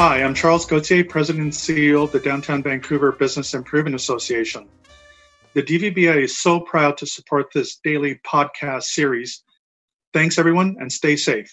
Hi, 0.00 0.22
I'm 0.22 0.32
Charles 0.32 0.64
Gauthier, 0.64 1.02
President 1.02 1.42
and 1.42 1.52
CEO 1.52 2.04
of 2.04 2.12
the 2.12 2.20
Downtown 2.20 2.62
Vancouver 2.62 3.10
Business 3.10 3.52
Improvement 3.52 3.96
Association. 3.96 4.68
The 5.54 5.62
DVBA 5.64 6.22
is 6.22 6.38
so 6.38 6.60
proud 6.60 6.96
to 6.98 7.06
support 7.06 7.52
this 7.52 7.80
daily 7.82 8.20
podcast 8.24 8.84
series. 8.84 9.42
Thanks, 10.12 10.38
everyone, 10.38 10.76
and 10.78 10.92
stay 10.92 11.16
safe. 11.16 11.52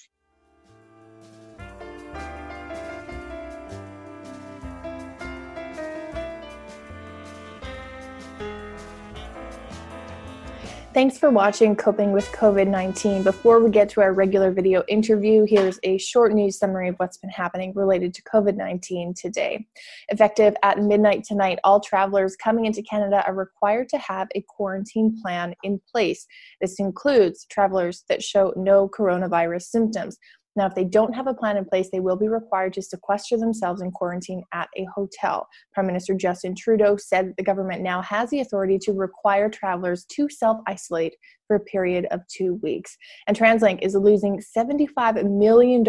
Thanks 10.95 11.17
for 11.17 11.30
watching 11.30 11.76
Coping 11.76 12.13
with 12.13 12.26
COVID 12.31 12.70
19. 12.70 13.23
Before 13.23 13.62
we 13.62 13.70
get 13.70 13.90
to 13.90 14.02
our 14.02 14.13
regular 14.13 14.49
video 14.49 14.81
interview, 14.88 15.45
here's 15.45 15.77
a 15.84 15.98
short 15.98 16.31
news 16.31 16.58
summary 16.58 16.88
of 16.88 16.95
what's 16.99 17.17
been 17.17 17.30
happening 17.30 17.73
related 17.76 18.13
to 18.13 18.23
COVID 18.23 18.55
19 18.55 19.13
today. 19.13 19.67
Effective 20.08 20.55
at 20.63 20.80
midnight 20.80 21.26
tonight, 21.26 21.59
all 21.66 21.81
travelers 21.81 22.38
coming 22.38 22.63
into 22.63 22.81
Canada 22.81 23.26
are 23.27 23.34
required 23.34 23.89
to 23.89 23.98
have 23.98 24.30
a 24.36 24.45
quarantine 24.48 25.20
plan 25.22 25.53
in 25.63 25.81
place. 25.91 26.26
This 26.62 26.80
includes 26.80 27.45
travelers 27.52 28.05
that 28.08 28.23
show 28.23 28.53
no 28.55 28.88
coronavirus 28.88 29.64
symptoms. 29.64 30.17
Now, 30.55 30.68
if 30.68 30.76
they 30.76 30.86
don't 30.86 31.14
have 31.14 31.27
a 31.27 31.34
plan 31.34 31.58
in 31.58 31.66
place, 31.66 31.90
they 31.91 32.00
will 32.00 32.16
be 32.16 32.30
required 32.30 32.73
to 32.73 32.82
sequester 32.82 33.38
themselves 33.38 33.82
in 33.82 33.91
quarantine 33.91 34.44
at 34.54 34.70
a 34.78 34.86
hotel. 34.95 35.48
Prime 35.73 35.88
Minister 35.88 36.14
Justin 36.14 36.55
Trudeau 36.55 36.95
said 36.95 37.34
the 37.38 37.44
government 37.44 37.81
now 37.81 38.02
has 38.02 38.30
the 38.30 38.40
authority 38.40 38.80
to 38.80 38.94
require 38.94 39.50
travelers 39.50 40.05
to 40.12 40.30
self 40.30 40.59
isolate 40.66 41.16
for 41.48 41.58
a 41.58 41.59
period 41.59 42.08
of 42.12 42.22
two 42.28 42.56
weeks. 42.64 42.98
And 43.28 43.38
TransLink 43.38 43.80
is 43.81 43.95
losing 43.95 44.42
$75 44.58 45.30
million 45.30 45.83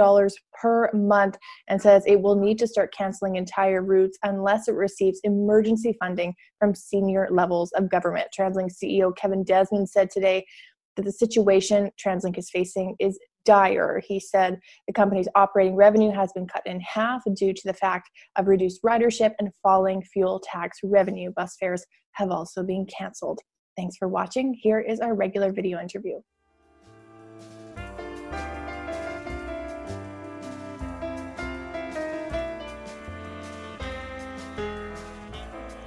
per 0.61 0.91
month 0.93 1.39
and 1.69 1.81
says 1.81 2.03
it 2.07 2.21
will 2.21 2.37
need 2.37 2.59
to 2.59 2.67
start 2.67 2.95
canceling 2.95 3.37
entire 3.37 3.83
routes 3.83 4.19
unless 4.23 4.69
it 4.69 4.75
receives 4.75 5.21
emergency 5.25 5.97
funding 5.99 6.35
from 6.59 6.75
senior 6.75 7.29
levels 7.31 7.73
of 7.73 7.89
government. 7.89 8.27
TransLink 8.39 8.71
CEO 8.73 9.17
Kevin 9.17 9.45
Desmond 9.45 9.89
said 9.89 10.11
today 10.11 10.45
that 10.97 11.05
the 11.05 11.13
situation 11.13 11.91
TransLink 12.05 12.37
is 12.37 12.51
facing 12.51 12.97
is 12.99 13.19
dire. 13.47 14.03
He 14.07 14.21
said 14.21 14.61
the 14.87 14.93
company's 14.93 15.29
operating 15.35 15.75
revenue 15.75 16.11
has 16.11 16.33
been 16.35 16.47
cut 16.47 16.67
in 16.67 16.81
half 16.81 17.23
due 17.35 17.55
to 17.55 17.63
the 17.65 17.73
fact 17.73 18.11
of 18.37 18.47
reduced 18.47 18.83
ridership 18.83 19.33
and 19.39 19.51
falling 19.63 20.03
fuel 20.03 20.43
tax 20.45 20.79
revenue. 20.85 21.33
Bus 21.35 21.57
fares 21.59 21.87
have 22.13 22.31
also 22.31 22.63
been 22.63 22.87
canceled. 22.87 23.41
Thanks 23.77 23.97
for 23.97 24.09
watching. 24.09 24.55
Here 24.55 24.81
is 24.81 25.01
our 25.01 25.15
regular 25.15 25.53
video 25.53 25.81
interview. 25.81 26.21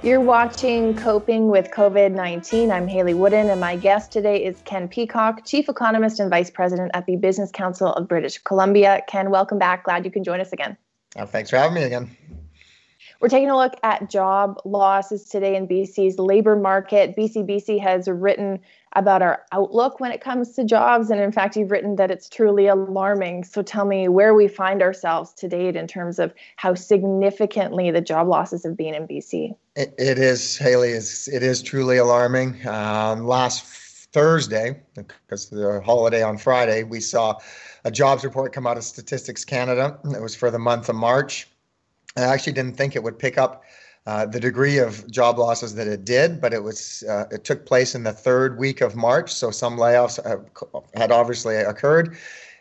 You're 0.02 0.22
watching 0.22 0.96
Coping 0.96 1.48
with 1.48 1.70
COVID 1.72 2.12
19. 2.12 2.70
I'm 2.70 2.88
Hayley 2.88 3.12
Woodin, 3.12 3.50
and 3.50 3.60
my 3.60 3.76
guest 3.76 4.10
today 4.10 4.42
is 4.42 4.62
Ken 4.64 4.88
Peacock, 4.88 5.44
Chief 5.44 5.68
Economist 5.68 6.20
and 6.20 6.30
Vice 6.30 6.48
President 6.48 6.90
at 6.94 7.04
the 7.04 7.16
Business 7.16 7.50
Council 7.50 7.92
of 7.92 8.08
British 8.08 8.38
Columbia. 8.38 9.02
Ken, 9.08 9.28
welcome 9.28 9.58
back. 9.58 9.84
Glad 9.84 10.06
you 10.06 10.10
can 10.10 10.24
join 10.24 10.40
us 10.40 10.54
again. 10.54 10.78
Uh, 11.16 11.26
thanks 11.26 11.50
for 11.50 11.56
having 11.56 11.74
me 11.74 11.82
again. 11.82 12.16
We're 13.20 13.28
taking 13.28 13.50
a 13.50 13.56
look 13.56 13.74
at 13.82 14.08
job 14.08 14.58
losses 14.64 15.24
today 15.24 15.54
in 15.54 15.68
BC's 15.68 16.18
labor 16.18 16.56
market. 16.56 17.14
BCBC 17.14 17.78
has 17.78 18.08
written 18.08 18.60
about 18.96 19.20
our 19.20 19.42
outlook 19.52 20.00
when 20.00 20.10
it 20.10 20.22
comes 20.22 20.54
to 20.54 20.64
jobs. 20.64 21.10
And 21.10 21.20
in 21.20 21.30
fact, 21.30 21.54
you've 21.54 21.70
written 21.70 21.96
that 21.96 22.10
it's 22.10 22.30
truly 22.30 22.66
alarming. 22.66 23.44
So 23.44 23.60
tell 23.60 23.84
me 23.84 24.08
where 24.08 24.32
we 24.34 24.48
find 24.48 24.80
ourselves 24.80 25.34
to 25.34 25.48
date 25.48 25.76
in 25.76 25.86
terms 25.86 26.18
of 26.18 26.32
how 26.56 26.74
significantly 26.74 27.90
the 27.90 28.00
job 28.00 28.26
losses 28.26 28.64
have 28.64 28.76
been 28.76 28.94
in 28.94 29.06
BC. 29.06 29.54
it, 29.76 29.94
it 29.98 30.18
is, 30.18 30.56
Hayley, 30.56 30.92
is 30.92 31.28
it 31.28 31.42
is 31.42 31.62
truly 31.62 31.98
alarming. 31.98 32.66
Um, 32.66 33.26
last 33.26 33.64
Thursday, 34.12 34.80
because 34.94 35.50
the 35.50 35.82
holiday 35.84 36.22
on 36.22 36.38
Friday, 36.38 36.84
we 36.84 37.00
saw 37.00 37.38
a 37.84 37.90
jobs 37.90 38.24
report 38.24 38.54
come 38.54 38.66
out 38.66 38.78
of 38.78 38.84
Statistics 38.84 39.44
Canada. 39.44 39.98
It 40.04 40.22
was 40.22 40.34
for 40.34 40.50
the 40.50 40.58
month 40.58 40.88
of 40.88 40.96
March. 40.96 41.49
I 42.16 42.22
actually 42.22 42.54
didn't 42.54 42.76
think 42.76 42.96
it 42.96 43.02
would 43.02 43.18
pick 43.18 43.38
up 43.38 43.64
uh, 44.06 44.26
the 44.26 44.40
degree 44.40 44.78
of 44.78 45.08
job 45.10 45.38
losses 45.38 45.74
that 45.74 45.86
it 45.86 46.04
did, 46.04 46.40
but 46.40 46.54
it 46.54 46.62
was 46.62 47.04
uh, 47.08 47.26
it 47.30 47.44
took 47.44 47.66
place 47.66 47.94
in 47.94 48.02
the 48.02 48.12
third 48.12 48.58
week 48.58 48.80
of 48.80 48.96
March, 48.96 49.32
so 49.32 49.50
some 49.50 49.76
layoffs 49.76 50.18
had 50.94 51.12
obviously 51.12 51.56
occurred, 51.56 52.16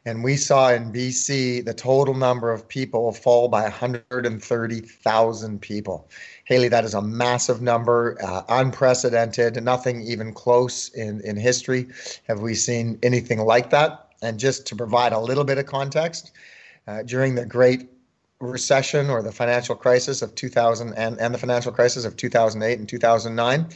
and 0.05 0.23
we 0.23 0.35
saw 0.35 0.69
in 0.71 0.91
BC 0.91 1.63
the 1.65 1.73
total 1.73 2.13
number 2.13 2.51
of 2.51 2.67
people 2.67 3.13
fall 3.13 3.47
by 3.47 3.61
130,000 3.63 5.61
people. 5.61 6.09
Hayley, 6.43 6.67
that 6.67 6.83
is 6.83 6.93
a 6.93 7.01
massive 7.01 7.61
number, 7.61 8.17
uh, 8.21 8.43
unprecedented, 8.49 9.63
nothing 9.63 10.01
even 10.01 10.33
close 10.33 10.89
in 10.89 11.21
in 11.21 11.37
history 11.37 11.87
have 12.27 12.41
we 12.41 12.53
seen 12.53 12.99
anything 13.01 13.39
like 13.39 13.69
that. 13.69 14.07
And 14.21 14.37
just 14.37 14.67
to 14.67 14.75
provide 14.75 15.13
a 15.13 15.19
little 15.19 15.45
bit 15.45 15.57
of 15.57 15.65
context, 15.65 16.31
uh, 16.85 17.03
during 17.03 17.35
the 17.35 17.45
Great 17.45 17.87
recession 18.39 19.09
or 19.09 19.21
the 19.21 19.31
financial 19.31 19.75
crisis 19.75 20.21
of 20.21 20.33
2000 20.35 20.93
and, 20.93 21.19
and 21.19 21.33
the 21.33 21.37
financial 21.37 21.71
crisis 21.71 22.05
of 22.05 22.15
2008 22.15 22.79
and 22.79 22.87
2009, 22.87 23.67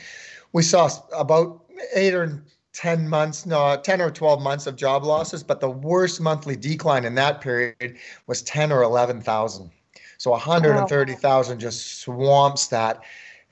we 0.54 0.64
saw 0.64 0.90
about 1.16 1.62
eight 1.96 2.14
or 2.14 2.44
10 2.74 3.08
months, 3.08 3.46
no, 3.46 3.80
10 3.82 4.02
or 4.02 4.10
12 4.10 4.42
months 4.42 4.66
of 4.66 4.76
job 4.76 5.04
losses, 5.04 5.44
but 5.44 5.60
the 5.60 5.70
worst 5.70 6.20
monthly 6.22 6.56
decline 6.56 7.06
in 7.06 7.16
that 7.16 7.42
period 7.42 7.98
was 8.28 8.42
10 8.44 8.72
or 8.72 8.82
11,000. 8.84 9.70
So 10.18 10.32
130,000 10.32 11.60
just 11.60 12.00
swamps 12.00 12.68
that. 12.68 13.02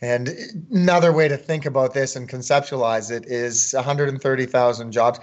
And 0.02 0.30
another 0.72 1.14
way 1.14 1.28
to 1.28 1.38
think 1.38 1.66
about 1.66 1.94
this 1.94 2.16
and 2.16 2.28
conceptualize 2.28 3.12
it 3.12 3.26
is 3.28 3.74
130,000 3.74 4.92
jobs 4.92 5.20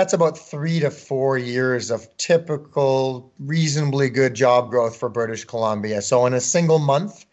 that's 0.00 0.14
about 0.14 0.38
three 0.38 0.80
to 0.80 0.90
four 0.90 1.36
years 1.36 1.90
of 1.90 2.08
typical, 2.16 3.30
reasonably 3.38 4.08
good 4.08 4.32
job 4.32 4.70
growth 4.70 4.96
for 4.96 5.10
British 5.10 5.44
Columbia. 5.44 6.00
So, 6.00 6.24
in 6.24 6.32
a 6.32 6.40
single 6.40 6.78
month, 6.78 7.26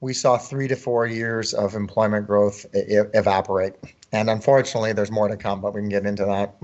we 0.00 0.14
saw 0.14 0.38
three 0.38 0.68
to 0.68 0.76
four 0.76 1.04
years 1.04 1.52
of 1.52 1.74
employment 1.74 2.28
growth 2.28 2.64
evaporate. 2.74 3.74
And 4.12 4.30
unfortunately, 4.30 4.92
there's 4.92 5.10
more 5.10 5.26
to 5.26 5.36
come, 5.36 5.60
but 5.60 5.74
we 5.74 5.80
can 5.80 5.88
get 5.88 6.06
into 6.06 6.24
that. 6.24 6.54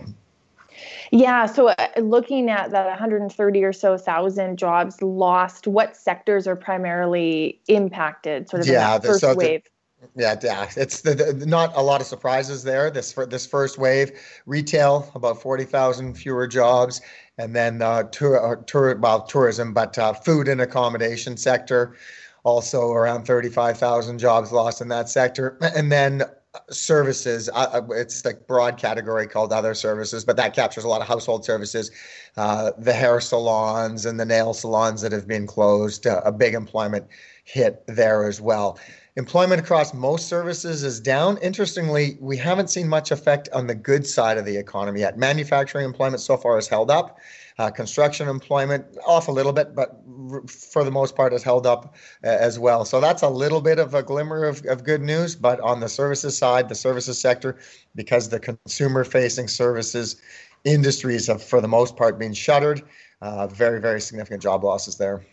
Yeah, 1.11 1.47
so 1.47 1.71
uh, 1.71 1.89
looking 1.97 2.51
at 2.51 2.71
that 2.71 2.87
130 2.87 3.65
or 3.65 3.73
so 3.73 3.99
thousand 3.99 4.59
jobs 4.59 5.03
lost, 5.03 5.67
what 5.67 5.97
sectors 5.97 6.47
are 6.47 6.55
primarily 6.55 7.61
impacted? 7.67 8.49
Sort 8.49 8.63
of 8.63 8.69
yeah, 8.69 8.95
in 8.95 9.03
that 9.03 9.09
first 9.09 9.21
so 9.23 9.35
wave. 9.35 9.65
The, 9.65 9.71
yeah, 10.17 10.37
yeah, 10.43 10.71
it's 10.77 11.01
the, 11.03 11.15
the, 11.15 11.47
not 11.47 11.77
a 11.77 11.83
lot 11.83 12.01
of 12.01 12.07
surprises 12.07 12.63
there. 12.63 12.91
This 12.91 13.13
this 13.13 13.47
first 13.47 13.79
wave, 13.79 14.13
retail 14.47 15.11
about 15.15 15.43
forty 15.43 15.65
thousand 15.65 16.15
fewer 16.15 16.47
jobs, 16.47 17.01
and 17.37 17.55
then 17.55 17.83
uh, 17.83 18.05
tour, 18.05 18.53
uh, 18.53 18.63
tour 18.67 18.97
well 18.97 19.23
tourism, 19.23 19.73
but 19.73 19.99
uh, 19.99 20.13
food 20.13 20.49
and 20.49 20.61
accommodation 20.61 21.37
sector, 21.37 21.97
also 22.45 22.93
around 22.93 23.25
thirty 23.25 23.49
five 23.49 23.79
thousand 23.79 24.19
jobs 24.19 24.53
lost 24.53 24.81
in 24.81 24.89
that 24.89 25.09
sector, 25.09 25.59
and 25.75 25.91
then 25.91 26.23
services 26.71 27.49
uh, 27.51 27.69
uh, 27.73 27.93
it's 27.93 28.25
like 28.25 28.47
broad 28.47 28.79
category 28.79 29.27
called 29.27 29.53
other 29.53 29.75
services 29.75 30.25
but 30.25 30.37
that 30.37 30.55
captures 30.55 30.83
a 30.83 30.89
lot 30.89 31.01
of 31.01 31.07
household 31.07 31.45
services 31.45 31.91
uh, 32.37 32.73
the 32.79 32.93
hair 32.93 33.21
salons 33.21 34.07
and 34.07 34.19
the 34.19 34.25
nail 34.25 34.55
salons 34.55 35.03
that 35.03 35.13
have 35.13 35.27
been 35.27 35.47
closed 35.47 36.07
uh, 36.07 36.23
a 36.25 36.33
big 36.33 36.55
employment 36.55 37.07
hit 37.45 37.83
there 37.87 38.27
as 38.27 38.41
well 38.41 38.79
Employment 39.19 39.61
across 39.61 39.93
most 39.93 40.29
services 40.29 40.85
is 40.85 41.01
down. 41.01 41.39
Interestingly, 41.39 42.19
we 42.21 42.37
haven't 42.37 42.71
seen 42.71 42.87
much 42.87 43.11
effect 43.11 43.49
on 43.53 43.67
the 43.67 43.75
good 43.75 44.07
side 44.07 44.39
of 44.39 44.45
the 44.45 44.57
economy 44.57 45.01
yet. 45.01 45.19
Manufacturing 45.19 45.85
employment 45.85 46.21
so 46.21 46.37
far 46.37 46.55
has 46.55 46.69
held 46.69 46.89
up. 46.89 47.19
Uh, 47.59 47.69
construction 47.69 48.29
employment 48.29 48.87
off 49.05 49.27
a 49.27 49.33
little 49.33 49.53
bit, 49.53 49.75
but 49.75 50.01
r- 50.31 50.47
for 50.47 50.85
the 50.85 50.91
most 50.93 51.17
part 51.17 51.33
has 51.33 51.43
held 51.43 51.67
up 51.67 51.97
uh, 52.23 52.29
as 52.29 52.61
well. 52.61 52.85
So 52.85 53.01
that's 53.01 53.23
a 53.23 53.29
little 53.29 53.61
bit 53.61 53.81
of 53.81 53.93
a 53.93 54.05
glimmer 54.05 54.45
of, 54.45 54.65
of 54.67 54.85
good 54.85 55.03
news. 55.03 55.35
But 55.35 55.59
on 55.63 55.81
the 55.81 55.89
services 55.89 56.39
side, 56.39 56.69
the 56.69 56.77
services 56.77 57.21
sector, 57.21 57.59
because 57.97 58.29
the 58.29 58.39
consumer 58.39 59.03
facing 59.03 59.49
services 59.49 60.23
industries 60.63 61.27
have 61.27 61.43
for 61.43 61.61
the 61.61 61.67
most 61.67 61.97
part 61.97 62.21
been 62.21 62.35
shuttered, 62.35 62.83
uh, 63.21 63.49
very, 63.49 63.81
very 63.81 64.01
significant 64.01 64.41
job 64.41 64.63
losses 64.63 64.95
there 64.97 65.25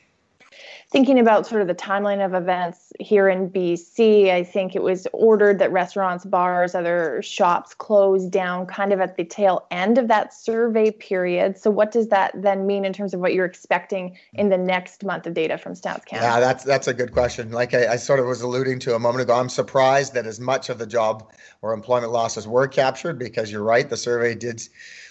thinking 0.95 1.19
about 1.19 1.45
sort 1.45 1.62
of 1.62 1.68
the 1.68 1.75
timeline 1.75 2.25
of 2.25 2.33
events 2.33 2.94
here 3.01 3.27
in 3.27 3.50
BC, 3.50 4.31
I 4.31 4.45
think 4.45 4.77
it 4.77 4.81
was 4.81 5.09
ordered 5.12 5.59
that 5.59 5.69
restaurants, 5.69 6.24
bars, 6.24 6.74
other 6.74 7.21
shops 7.21 7.74
close 7.74 8.25
down 8.27 8.65
kind 8.65 8.94
of 8.94 9.01
at 9.01 9.18
the 9.18 9.25
tail 9.25 9.68
end 9.71 9.97
of 9.97 10.07
that 10.07 10.33
survey 10.33 10.92
period. 10.92 11.57
So, 11.57 11.69
what 11.69 11.92
does 11.92 12.07
that 12.07 12.31
then 12.42 12.65
mean 12.65 12.86
in 12.86 12.94
terms 12.94 13.13
of 13.13 13.19
what 13.19 13.33
you're 13.33 13.44
expecting 13.44 14.15
in 14.36 14.47
the 14.47 14.57
next 14.57 15.03
month 15.03 15.27
of 15.27 15.33
data 15.33 15.57
from 15.57 15.74
Stats 15.74 16.06
Canada? 16.06 16.27
Yeah, 16.27 16.39
that's 16.39 16.63
that's 16.63 16.88
a 16.88 16.94
good 16.94 17.12
question. 17.12 17.51
Like 17.51 17.74
I, 17.74 17.88
I 17.92 17.95
sort 17.97 18.21
of 18.21 18.25
was 18.25 18.42
alluding 18.42 18.80
to 18.80 18.95
a 18.95 19.00
moment 19.00 19.24
ago, 19.24 19.33
I'm 19.38 19.50
surprised 19.50 20.13
that 20.13 20.25
as 20.25 20.39
much 20.39 20.69
of 20.69 20.77
the 20.77 20.88
job 20.88 21.30
or 21.62 21.74
employment 21.74 22.13
losses 22.13 22.47
were 22.47 22.69
captured 22.69 23.19
because 23.19 23.51
you're 23.51 23.63
right, 23.63 23.89
the 23.89 23.97
survey 23.97 24.33
did 24.33 24.65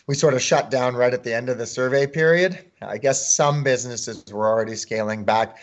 we 0.07 0.15
sort 0.15 0.35
of 0.35 0.43
shut 0.43 0.71
down 0.71 0.95
right 0.97 1.13
at 1.15 1.25
the 1.25 1.35
end 1.35 1.49
of 1.49 1.59
the 1.59 1.67
survey 1.67 2.07
period. 2.07 2.59
I 2.89 2.99
guess 2.99 3.35
some 3.35 3.63
businesses 3.63 4.25
were 4.33 4.47
already 4.47 4.77
scaling 4.77 5.25
back. 5.25 5.59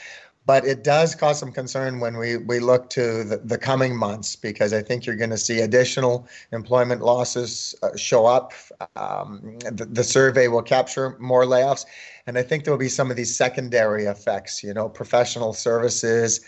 but 0.46 0.66
it 0.66 0.84
does 0.84 1.14
cause 1.14 1.40
some 1.40 1.52
concern 1.52 2.00
when 2.00 2.18
we, 2.18 2.38
we 2.38 2.60
look 2.60 2.90
to 2.90 3.24
the, 3.24 3.38
the 3.38 3.58
coming 3.58 3.96
months 3.96 4.36
because 4.36 4.74
I 4.74 4.82
think 4.82 5.06
you're 5.06 5.16
going 5.16 5.30
to 5.30 5.38
see 5.38 5.60
additional 5.60 6.28
employment 6.52 7.02
losses 7.02 7.76
uh, 7.84 7.96
show 7.96 8.26
up. 8.26 8.54
Um, 8.96 9.60
the, 9.60 9.86
the, 9.86 10.04
survey 10.04 10.48
will 10.48 10.64
capture 10.64 11.16
more 11.20 11.46
layoffs, 11.46 11.86
and 12.26 12.40
I 12.40 12.44
think 12.44 12.64
there 12.64 12.74
will 12.74 12.80
be 12.80 12.90
some 12.90 13.12
of 13.12 13.18
these 13.18 13.36
secondary 13.36 14.06
effects. 14.06 14.64
You 14.64 14.74
know, 14.74 14.90
professional 14.90 15.54
services, 15.54 16.42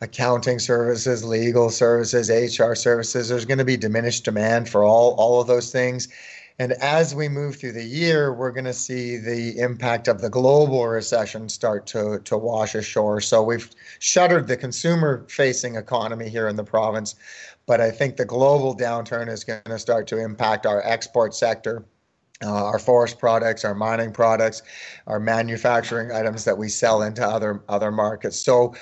accounting 0.00 0.58
services, 0.58 1.24
legal 1.24 1.70
services, 1.70 2.30
HR 2.30 2.74
services. 2.74 3.28
There's 3.28 3.44
going 3.44 3.58
to 3.58 3.64
be 3.64 3.76
diminished 3.76 4.24
demand 4.24 4.68
for 4.68 4.82
all 4.82 5.14
all 5.14 5.40
of 5.40 5.46
those 5.46 5.70
things. 5.70 6.08
And 6.60 6.72
as 6.72 7.14
we 7.14 7.28
move 7.28 7.56
through 7.56 7.72
the 7.72 7.84
year, 7.84 8.32
we're 8.32 8.50
going 8.50 8.64
to 8.64 8.72
see 8.72 9.16
the 9.16 9.58
impact 9.60 10.08
of 10.08 10.20
the 10.20 10.28
global 10.28 10.88
recession 10.88 11.48
start 11.48 11.86
to, 11.88 12.18
to 12.24 12.36
wash 12.36 12.74
ashore. 12.74 13.20
So 13.20 13.42
we've 13.42 13.70
shuttered 14.00 14.48
the 14.48 14.56
consumer 14.56 15.24
facing 15.28 15.76
economy 15.76 16.28
here 16.28 16.48
in 16.48 16.56
the 16.56 16.64
province. 16.64 17.14
But 17.66 17.80
I 17.80 17.92
think 17.92 18.16
the 18.16 18.24
global 18.24 18.76
downturn 18.76 19.28
is 19.28 19.44
going 19.44 19.62
to 19.66 19.78
start 19.78 20.08
to 20.08 20.18
impact 20.18 20.66
our 20.66 20.82
export 20.84 21.34
sector. 21.34 21.84
Uh, 22.40 22.66
our 22.66 22.78
forest 22.78 23.18
products, 23.18 23.64
our 23.64 23.74
mining 23.74 24.12
products, 24.12 24.62
our 25.08 25.18
manufacturing 25.18 26.12
items 26.12 26.44
that 26.44 26.56
we 26.56 26.68
sell 26.68 27.02
into 27.02 27.20
other 27.20 27.64
other 27.68 27.90
markets. 27.90 28.38
So 28.38 28.76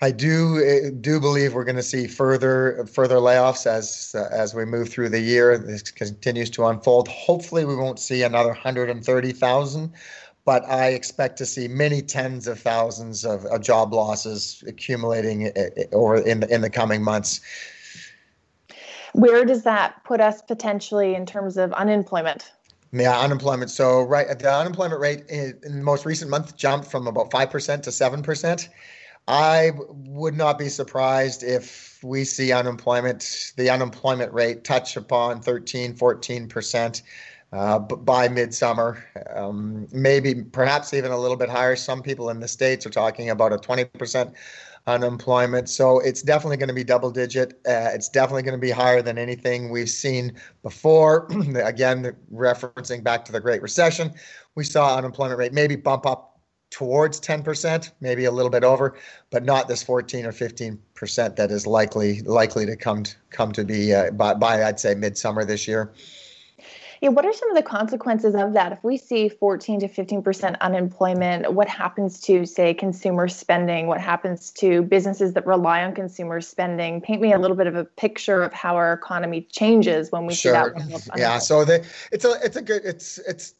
I 0.00 0.10
do 0.10 0.62
eh, 0.64 0.90
do 1.00 1.20
believe 1.20 1.54
we're 1.54 1.64
going 1.64 1.76
to 1.76 1.82
see 1.82 2.06
further 2.06 2.84
further 2.92 3.16
layoffs 3.16 3.66
as 3.66 4.14
uh, 4.14 4.28
as 4.32 4.54
we 4.54 4.64
move 4.64 4.88
through 4.88 5.08
the 5.08 5.20
year. 5.20 5.56
This 5.56 5.82
continues 5.82 6.50
to 6.50 6.66
unfold. 6.66 7.08
Hopefully, 7.08 7.64
we 7.64 7.76
won't 7.76 7.98
see 7.98 8.22
another 8.22 8.50
130,000, 8.50 9.92
but 10.44 10.64
I 10.64 10.88
expect 10.88 11.38
to 11.38 11.46
see 11.46 11.68
many 11.68 12.02
tens 12.02 12.48
of 12.48 12.58
thousands 12.58 13.24
of, 13.24 13.44
of 13.46 13.62
job 13.62 13.94
losses 13.94 14.64
accumulating 14.66 15.46
eh, 15.46 15.52
eh, 15.76 15.84
over 15.92 16.16
in 16.16 16.40
the, 16.40 16.52
in 16.52 16.60
the 16.60 16.70
coming 16.70 17.02
months. 17.02 17.40
Where 19.12 19.44
does 19.44 19.62
that 19.62 20.02
put 20.02 20.20
us 20.20 20.42
potentially 20.42 21.14
in 21.14 21.24
terms 21.24 21.56
of 21.56 21.72
unemployment? 21.74 22.50
Yeah, 22.92 23.18
unemployment. 23.20 23.70
So, 23.70 24.02
right, 24.02 24.26
the 24.38 24.52
unemployment 24.52 25.00
rate 25.00 25.24
in, 25.28 25.58
in 25.64 25.78
the 25.78 25.84
most 25.84 26.04
recent 26.04 26.30
month 26.30 26.56
jumped 26.56 26.90
from 26.90 27.06
about 27.06 27.30
five 27.30 27.50
percent 27.50 27.84
to 27.84 27.92
seven 27.92 28.22
percent. 28.22 28.68
I 29.26 29.72
would 29.88 30.36
not 30.36 30.58
be 30.58 30.68
surprised 30.68 31.42
if 31.42 31.98
we 32.02 32.24
see 32.24 32.52
unemployment, 32.52 33.52
the 33.56 33.70
unemployment 33.70 34.32
rate 34.32 34.64
touch 34.64 34.96
upon 34.96 35.40
13, 35.40 35.94
14% 35.94 37.02
uh, 37.52 37.78
by 37.78 38.28
midsummer. 38.28 39.02
Um, 39.34 39.88
maybe 39.92 40.42
perhaps 40.42 40.92
even 40.92 41.10
a 41.10 41.18
little 41.18 41.38
bit 41.38 41.48
higher. 41.48 41.74
Some 41.76 42.02
people 42.02 42.28
in 42.28 42.40
the 42.40 42.48
States 42.48 42.84
are 42.84 42.90
talking 42.90 43.30
about 43.30 43.52
a 43.52 43.56
20% 43.56 44.34
unemployment. 44.86 45.70
So 45.70 46.00
it's 46.00 46.20
definitely 46.20 46.58
going 46.58 46.68
to 46.68 46.74
be 46.74 46.84
double 46.84 47.10
digit. 47.10 47.54
Uh, 47.66 47.88
it's 47.94 48.10
definitely 48.10 48.42
going 48.42 48.58
to 48.58 48.60
be 48.60 48.70
higher 48.70 49.00
than 49.00 49.16
anything 49.16 49.70
we've 49.70 49.88
seen 49.88 50.34
before. 50.62 51.26
Again, 51.56 52.14
referencing 52.32 53.02
back 53.02 53.24
to 53.24 53.32
the 53.32 53.40
Great 53.40 53.62
Recession, 53.62 54.12
we 54.54 54.64
saw 54.64 54.98
unemployment 54.98 55.38
rate 55.38 55.54
maybe 55.54 55.76
bump 55.76 56.04
up 56.04 56.33
towards 56.74 57.20
10%, 57.20 57.92
maybe 58.00 58.24
a 58.24 58.32
little 58.32 58.50
bit 58.50 58.64
over, 58.64 58.96
but 59.30 59.44
not 59.44 59.68
this 59.68 59.80
14 59.80 60.26
or 60.26 60.32
15% 60.32 61.36
that 61.36 61.52
is 61.52 61.68
likely 61.68 62.20
likely 62.22 62.66
to 62.66 62.74
come 62.74 63.04
to, 63.04 63.14
come 63.30 63.52
to 63.52 63.64
be 63.64 63.94
uh, 63.94 64.10
by, 64.10 64.34
by 64.34 64.64
I'd 64.64 64.80
say 64.80 64.96
midsummer 64.96 65.44
this 65.44 65.68
year. 65.68 65.92
Yeah, 67.00 67.10
what 67.10 67.24
are 67.26 67.32
some 67.32 67.48
of 67.48 67.56
the 67.56 67.62
consequences 67.62 68.34
of 68.34 68.54
that? 68.54 68.72
If 68.72 68.82
we 68.82 68.96
see 68.96 69.28
14 69.28 69.80
to 69.80 69.88
15% 69.88 70.58
unemployment, 70.60 71.52
what 71.52 71.68
happens 71.68 72.20
to, 72.22 72.44
say, 72.44 72.74
consumer 72.74 73.28
spending? 73.28 73.86
What 73.86 74.00
happens 74.00 74.50
to 74.52 74.82
businesses 74.82 75.34
that 75.34 75.46
rely 75.46 75.84
on 75.84 75.94
consumer 75.94 76.40
spending? 76.40 77.00
Paint 77.00 77.20
me 77.20 77.32
a 77.32 77.38
little 77.38 77.56
bit 77.56 77.68
of 77.68 77.76
a 77.76 77.84
picture 77.84 78.42
of 78.42 78.52
how 78.52 78.74
our 78.74 78.92
economy 78.94 79.42
changes 79.42 80.10
when 80.10 80.26
we 80.26 80.34
sure. 80.34 80.74
see 80.76 80.96
that. 80.96 81.18
Yeah, 81.18 81.38
so 81.38 81.64
the, 81.64 81.86
it's 82.10 82.24
a 82.24 82.32
it's 82.42 82.56
a 82.56 82.62
good 82.62 82.82
it's 82.84 83.18
it's 83.18 83.54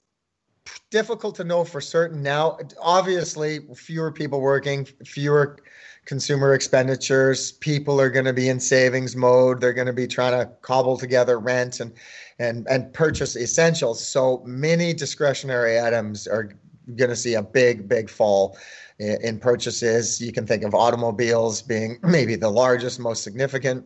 difficult 0.90 1.34
to 1.36 1.44
know 1.44 1.64
for 1.64 1.80
certain 1.80 2.22
now. 2.22 2.58
Obviously, 2.80 3.60
fewer 3.74 4.12
people 4.12 4.40
working, 4.40 4.84
fewer 5.04 5.58
consumer 6.04 6.54
expenditures. 6.54 7.52
People 7.52 8.00
are 8.00 8.10
going 8.10 8.24
to 8.26 8.32
be 8.32 8.48
in 8.48 8.60
savings 8.60 9.16
mode. 9.16 9.60
They're 9.60 9.72
going 9.72 9.86
to 9.86 9.92
be 9.92 10.06
trying 10.06 10.32
to 10.32 10.50
cobble 10.62 10.96
together 10.96 11.38
rent 11.38 11.80
and 11.80 11.92
and 12.38 12.66
and 12.68 12.92
purchase 12.92 13.36
essentials. 13.36 14.06
So 14.06 14.42
many 14.44 14.92
discretionary 14.92 15.80
items 15.80 16.26
are 16.26 16.54
going 16.96 17.10
to 17.10 17.16
see 17.16 17.34
a 17.34 17.42
big 17.42 17.88
big 17.88 18.10
fall 18.10 18.56
in 18.98 19.38
purchases. 19.40 20.20
You 20.20 20.32
can 20.32 20.46
think 20.46 20.62
of 20.62 20.74
automobiles 20.74 21.62
being 21.62 21.98
maybe 22.02 22.36
the 22.36 22.50
largest, 22.50 23.00
most 23.00 23.24
significant. 23.24 23.84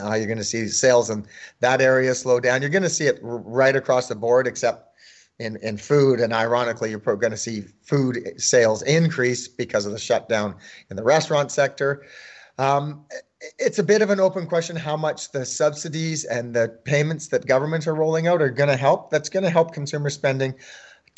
Uh, 0.00 0.14
you're 0.14 0.26
going 0.26 0.38
to 0.38 0.44
see 0.44 0.68
sales 0.68 1.10
in 1.10 1.26
that 1.60 1.80
area 1.80 2.14
slow 2.14 2.38
down. 2.38 2.60
You're 2.60 2.70
going 2.70 2.84
to 2.84 2.90
see 2.90 3.06
it 3.06 3.18
right 3.22 3.74
across 3.74 4.06
the 4.06 4.14
board, 4.14 4.46
except 4.46 4.88
in, 5.38 5.56
in 5.56 5.76
food. 5.76 6.20
And 6.20 6.32
ironically, 6.32 6.90
you're 6.90 6.98
going 6.98 7.30
to 7.30 7.36
see 7.36 7.64
food 7.82 8.34
sales 8.36 8.82
increase 8.82 9.48
because 9.48 9.86
of 9.86 9.92
the 9.92 9.98
shutdown 9.98 10.54
in 10.90 10.96
the 10.96 11.04
restaurant 11.04 11.52
sector. 11.52 12.04
Um, 12.58 13.04
it's 13.58 13.78
a 13.78 13.84
bit 13.84 14.02
of 14.02 14.10
an 14.10 14.18
open 14.18 14.46
question 14.46 14.74
how 14.74 14.96
much 14.96 15.30
the 15.30 15.46
subsidies 15.46 16.24
and 16.24 16.54
the 16.54 16.68
payments 16.84 17.28
that 17.28 17.46
governments 17.46 17.86
are 17.86 17.94
rolling 17.94 18.26
out 18.26 18.42
are 18.42 18.50
going 18.50 18.68
to 18.68 18.76
help. 18.76 19.10
That's 19.10 19.28
going 19.28 19.44
to 19.44 19.50
help 19.50 19.72
consumer 19.72 20.10
spending 20.10 20.54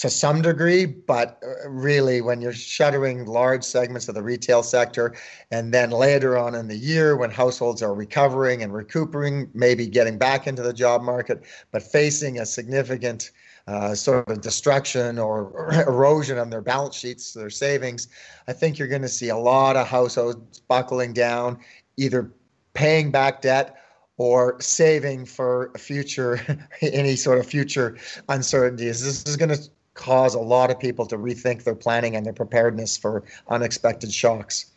to 0.00 0.08
some 0.08 0.40
degree, 0.40 0.86
but 0.86 1.38
uh, 1.42 1.68
really, 1.68 2.22
when 2.22 2.40
you're 2.40 2.54
shuttering 2.54 3.26
large 3.26 3.62
segments 3.62 4.08
of 4.08 4.14
the 4.14 4.22
retail 4.22 4.62
sector, 4.62 5.14
and 5.50 5.74
then 5.74 5.90
later 5.90 6.38
on 6.38 6.54
in 6.54 6.68
the 6.68 6.76
year, 6.76 7.18
when 7.18 7.30
households 7.30 7.82
are 7.82 7.94
recovering 7.94 8.62
and 8.62 8.72
recuperating, 8.72 9.50
maybe 9.52 9.86
getting 9.86 10.16
back 10.16 10.46
into 10.46 10.62
the 10.62 10.72
job 10.72 11.02
market, 11.02 11.44
but 11.70 11.82
facing 11.82 12.38
a 12.38 12.46
significant 12.46 13.30
uh, 13.70 13.94
sort 13.94 14.28
of 14.28 14.40
destruction 14.40 15.18
or 15.18 15.72
erosion 15.86 16.38
on 16.38 16.50
their 16.50 16.60
balance 16.60 16.96
sheets, 16.96 17.32
their 17.32 17.50
savings, 17.50 18.08
I 18.48 18.52
think 18.52 18.78
you're 18.78 18.88
going 18.88 19.02
to 19.02 19.08
see 19.08 19.28
a 19.28 19.36
lot 19.36 19.76
of 19.76 19.86
households 19.86 20.58
buckling 20.60 21.12
down, 21.12 21.58
either 21.96 22.32
paying 22.74 23.12
back 23.12 23.42
debt 23.42 23.76
or 24.16 24.60
saving 24.60 25.24
for 25.24 25.70
future 25.78 26.40
any 26.82 27.14
sort 27.14 27.38
of 27.38 27.46
future 27.46 27.96
uncertainties. 28.28 29.04
This 29.04 29.24
is 29.24 29.36
going 29.36 29.50
to 29.50 29.70
cause 29.94 30.34
a 30.34 30.40
lot 30.40 30.70
of 30.70 30.80
people 30.80 31.06
to 31.06 31.16
rethink 31.16 31.62
their 31.62 31.74
planning 31.74 32.16
and 32.16 32.26
their 32.26 32.32
preparedness 32.32 32.96
for 32.96 33.22
unexpected 33.48 34.12
shocks. 34.12 34.69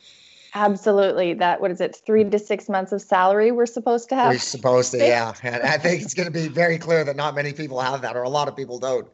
Absolutely. 0.56 1.34
That 1.34 1.62
what 1.62 1.72
is 1.72 1.82
it? 1.82 1.96
Three 2.06 2.24
to 2.24 2.40
six 2.40 2.70
months 2.70 2.92
of 2.92 3.02
salary 3.02 3.52
we're 3.52 3.66
supposed 3.66 4.10
to 4.10 4.16
have. 4.16 4.30
We're 4.30 4.40
supposed 4.40 4.92
to, 4.92 4.98
yeah. 4.98 5.34
And 5.44 5.64
I 5.64 5.78
think 5.78 6.02
it's 6.04 6.14
going 6.14 6.28
to 6.28 6.32
be 6.32 6.48
very 6.48 6.78
clear 6.78 7.04
that 7.04 7.16
not 7.16 7.36
many 7.36 7.54
people 7.54 7.80
have 7.82 8.02
that, 8.02 8.16
or 8.16 8.24
a 8.24 8.30
lot 8.30 8.48
of 8.48 8.56
people 8.56 8.80
don't. 8.80 9.08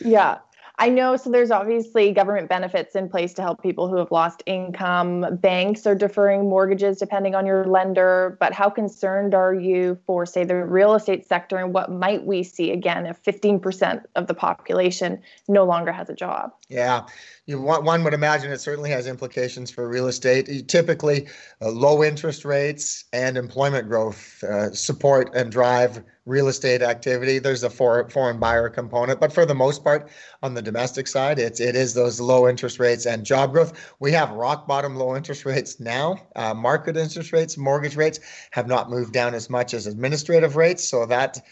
Yeah. 0.00 0.38
I 0.78 0.88
know. 0.88 1.16
So 1.16 1.30
there's 1.30 1.52
obviously 1.52 2.12
government 2.12 2.48
benefits 2.48 2.96
in 2.96 3.08
place 3.08 3.32
to 3.34 3.42
help 3.42 3.62
people 3.62 3.88
who 3.88 3.96
have 3.96 4.10
lost 4.10 4.42
income. 4.44 5.24
Banks 5.40 5.86
are 5.86 5.94
deferring 5.94 6.48
mortgages 6.48 6.98
depending 6.98 7.34
on 7.36 7.46
your 7.46 7.64
lender. 7.66 8.36
But 8.40 8.52
how 8.52 8.70
concerned 8.70 9.34
are 9.34 9.54
you 9.54 9.98
for, 10.04 10.26
say, 10.26 10.44
the 10.44 10.56
real 10.56 10.94
estate 10.94 11.26
sector 11.26 11.58
and 11.58 11.72
what 11.72 11.92
might 11.92 12.24
we 12.26 12.42
see 12.42 12.72
again 12.72 13.06
if 13.06 13.22
15% 13.22 14.02
of 14.16 14.26
the 14.26 14.34
population 14.34 15.22
no 15.46 15.64
longer 15.64 15.92
has 15.92 16.10
a 16.10 16.14
job? 16.14 16.52
Yeah 16.68 17.06
you 17.46 17.60
one 17.60 18.02
would 18.04 18.14
imagine 18.14 18.50
it 18.50 18.60
certainly 18.60 18.90
has 18.90 19.06
implications 19.06 19.70
for 19.70 19.88
real 19.88 20.08
estate. 20.08 20.66
Typically, 20.66 21.28
uh, 21.60 21.70
low 21.70 22.02
interest 22.02 22.44
rates 22.44 23.04
and 23.12 23.36
employment 23.36 23.86
growth 23.88 24.42
uh, 24.44 24.72
support 24.72 25.30
and 25.34 25.52
drive 25.52 26.02
real 26.26 26.48
estate 26.48 26.82
activity. 26.82 27.38
There's 27.38 27.64
a 27.64 27.70
for, 27.70 28.08
foreign 28.08 28.38
buyer 28.38 28.68
component, 28.68 29.20
but 29.20 29.32
for 29.32 29.44
the 29.44 29.54
most 29.54 29.84
part, 29.84 30.08
on 30.42 30.54
the 30.54 30.62
domestic 30.62 31.06
side, 31.06 31.38
it's 31.38 31.60
it 31.60 31.76
is 31.76 31.94
those 31.94 32.20
low 32.20 32.48
interest 32.48 32.78
rates 32.78 33.06
and 33.06 33.24
job 33.24 33.52
growth. 33.52 33.94
We 34.00 34.12
have 34.12 34.30
rock 34.30 34.66
bottom 34.66 34.96
low 34.96 35.16
interest 35.16 35.44
rates 35.44 35.80
now. 35.80 36.18
Uh, 36.34 36.54
market 36.54 36.96
interest 36.96 37.32
rates, 37.32 37.56
mortgage 37.56 37.96
rates 37.96 38.20
have 38.52 38.66
not 38.66 38.90
moved 38.90 39.12
down 39.12 39.34
as 39.34 39.50
much 39.50 39.74
as 39.74 39.86
administrative 39.86 40.56
rates, 40.56 40.84
so 40.84 41.06
that 41.06 41.44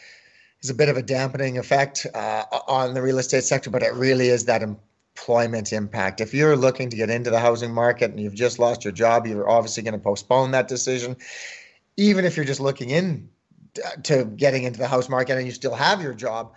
is 0.63 0.71
a 0.71 0.75
bit 0.75 0.89
of 0.89 0.97
a 0.97 1.03
dampening 1.03 1.59
effect 1.59 2.07
uh, 2.15 2.45
on 2.67 2.95
the 2.95 3.03
real 3.03 3.19
estate 3.19 3.45
sector. 3.45 3.69
But 3.69 3.83
it 3.83 3.93
really 3.95 4.29
is 4.29 4.47
that 4.47 4.63
employment 4.63 5.73
impact. 5.73 6.23
If 6.23 6.33
you're 6.33 6.57
looking 6.57 6.89
to 6.89 6.97
get 6.97 7.11
into 7.11 7.31
the 7.31 7.41
housing 7.41 7.75
market 7.75 8.11
and 8.11 8.21
you've 8.21 8.35
just 8.35 8.59
lost 8.59 8.85
your 8.85 8.93
job, 8.93 9.27
you're 9.27 9.51
obviously 9.51 9.83
going 9.83 9.93
to 9.95 10.01
postpone 10.01 10.53
that 10.53 10.69
decision. 10.69 11.17
Even 11.99 12.25
if 12.25 12.37
you're 12.37 12.47
just 12.47 12.61
looking 12.61 12.89
in 12.89 13.29
to 14.03 14.25
getting 14.25 14.65
into 14.65 14.79
the 14.79 14.89
house 14.89 15.09
market 15.09 15.37
and 15.37 15.47
you 15.47 15.53
still 15.53 15.75
have 15.75 16.03
your 16.03 16.15
job, 16.15 16.55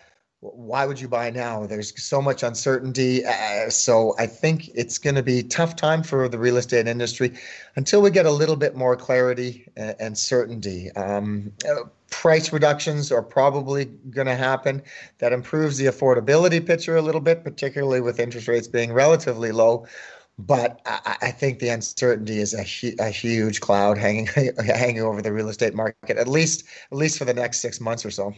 why 0.54 0.86
would 0.86 1.00
you 1.00 1.08
buy 1.08 1.30
now? 1.30 1.66
There's 1.66 2.02
so 2.02 2.22
much 2.22 2.44
uncertainty. 2.44 3.26
Uh, 3.26 3.70
so 3.70 4.16
I 4.20 4.28
think 4.28 4.70
it's 4.76 4.98
going 4.98 5.16
to 5.16 5.24
be 5.24 5.44
tough 5.44 5.76
time 5.76 6.04
for 6.04 6.28
the 6.28 6.38
real 6.38 6.58
estate 6.58 6.88
industry 6.88 7.34
until 7.76 8.02
we 8.02 8.12
get 8.12 8.26
a 8.26 8.32
little 8.32 8.56
bit 8.56 8.76
more 8.76 8.96
clarity 8.96 9.68
and, 9.76 9.96
and 10.00 10.18
certainty. 10.18 10.92
Um, 10.92 11.52
uh, 11.68 11.86
price 12.12 12.54
reductions 12.54 13.12
are 13.12 13.24
probably 13.24 13.86
going 13.86 14.28
to 14.28 14.36
happen. 14.36 14.82
That 15.18 15.34
improves 15.34 15.78
the 15.78 15.86
affordability 15.86 16.66
picture 16.66 16.96
a 16.96 17.02
little 17.02 17.22
bit, 17.22 17.44
particularly 17.44 18.02
with 18.02 18.20
interest 18.20 18.48
rates 18.48 18.68
being 18.68 18.94
relatively 18.94 19.52
low. 19.52 19.88
But 20.38 20.82
I, 20.86 21.18
I 21.22 21.32
think 21.32 21.60
the 21.60 21.70
uncertainty 21.70 22.40
is 22.40 22.54
a, 22.54 22.64
hu- 22.64 22.96
a 23.00 23.10
huge 23.10 23.62
cloud 23.62 23.98
hanging 23.98 24.28
hanging 24.66 25.02
over 25.02 25.22
the 25.22 25.32
real 25.32 25.50
estate 25.50 25.74
market 25.74 26.18
at 26.18 26.28
least 26.28 26.66
at 26.92 26.98
least 26.98 27.18
for 27.18 27.26
the 27.26 27.34
next 27.34 27.60
six 27.60 27.80
months 27.80 28.06
or 28.06 28.12
so. 28.12 28.34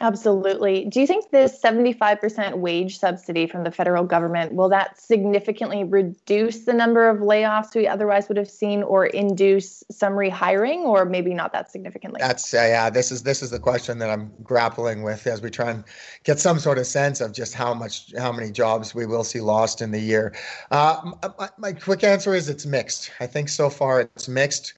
Absolutely. 0.00 0.84
Do 0.84 1.00
you 1.00 1.06
think 1.06 1.30
this 1.30 1.60
75% 1.60 2.58
wage 2.58 2.98
subsidy 2.98 3.48
from 3.48 3.64
the 3.64 3.72
federal 3.72 4.04
government 4.04 4.52
will 4.54 4.68
that 4.68 5.00
significantly 5.00 5.82
reduce 5.82 6.60
the 6.60 6.72
number 6.72 7.08
of 7.08 7.18
layoffs 7.18 7.74
we 7.74 7.88
otherwise 7.88 8.28
would 8.28 8.36
have 8.36 8.48
seen 8.48 8.84
or 8.84 9.06
induce 9.06 9.82
some 9.90 10.12
rehiring 10.12 10.84
or 10.84 11.04
maybe 11.04 11.34
not 11.34 11.52
that 11.52 11.72
significantly? 11.72 12.18
That's 12.20 12.54
uh, 12.54 12.58
yeah, 12.58 12.88
this 12.88 13.10
is 13.10 13.24
this 13.24 13.42
is 13.42 13.50
the 13.50 13.58
question 13.58 13.98
that 13.98 14.10
I'm 14.10 14.32
grappling 14.44 15.02
with 15.02 15.26
as 15.26 15.42
we 15.42 15.50
try 15.50 15.72
and 15.72 15.82
get 16.22 16.38
some 16.38 16.60
sort 16.60 16.78
of 16.78 16.86
sense 16.86 17.20
of 17.20 17.32
just 17.32 17.54
how 17.54 17.74
much 17.74 18.12
how 18.16 18.30
many 18.30 18.52
jobs 18.52 18.94
we 18.94 19.06
will 19.06 19.24
see 19.24 19.40
lost 19.40 19.82
in 19.82 19.90
the 19.90 20.00
year. 20.00 20.32
Uh, 20.70 21.12
my, 21.36 21.48
my 21.58 21.72
quick 21.72 22.04
answer 22.04 22.32
is 22.32 22.48
it's 22.48 22.64
mixed. 22.64 23.10
I 23.18 23.26
think 23.26 23.48
so 23.48 23.68
far 23.68 24.02
it's 24.02 24.28
mixed 24.28 24.74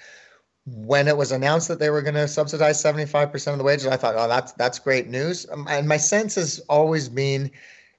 when 0.67 1.09
it 1.09 1.17
was 1.17 1.33
announced 1.33 1.69
that 1.69 1.79
they 1.79 1.91
were 1.91 2.03
going 2.03 2.15
to 2.15 2.29
subsidize 2.29 2.83
75% 2.83 3.53
of 3.53 3.59
the 3.59 3.65
wages, 3.65 3.87
I 3.87 3.97
thought, 3.97 4.15
oh, 4.17 4.29
that's 4.29 4.53
that's 4.53 4.79
great 4.79 5.09
news. 5.09 5.47
Um, 5.51 5.67
and 5.69 5.89
my 5.89 5.97
sense 5.97 6.37
has 6.37 6.61
always 6.69 7.09
been 7.09 7.51